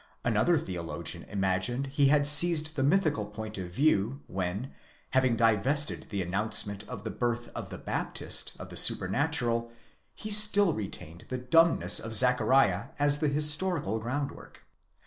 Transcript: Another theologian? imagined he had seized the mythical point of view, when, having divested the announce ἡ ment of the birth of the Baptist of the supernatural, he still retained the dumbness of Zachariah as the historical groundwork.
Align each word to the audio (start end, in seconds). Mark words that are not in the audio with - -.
Another 0.23 0.57
theologian? 0.57 1.25
imagined 1.25 1.85
he 1.85 2.07
had 2.07 2.25
seized 2.25 2.75
the 2.75 2.81
mythical 2.81 3.23
point 3.27 3.59
of 3.59 3.69
view, 3.69 4.19
when, 4.25 4.73
having 5.11 5.35
divested 5.35 6.07
the 6.09 6.23
announce 6.23 6.63
ἡ 6.63 6.67
ment 6.69 6.83
of 6.89 7.03
the 7.03 7.11
birth 7.11 7.51
of 7.53 7.69
the 7.69 7.77
Baptist 7.77 8.53
of 8.59 8.69
the 8.69 8.75
supernatural, 8.75 9.71
he 10.15 10.31
still 10.31 10.73
retained 10.73 11.25
the 11.29 11.37
dumbness 11.37 11.99
of 11.99 12.15
Zachariah 12.15 12.85
as 12.97 13.19
the 13.19 13.27
historical 13.29 13.99
groundwork. 13.99 14.63